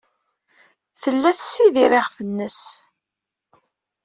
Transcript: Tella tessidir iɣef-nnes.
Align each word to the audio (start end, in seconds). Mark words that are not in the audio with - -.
Tella 1.01 1.31
tessidir 1.37 1.91
iɣef-nnes. 1.99 2.61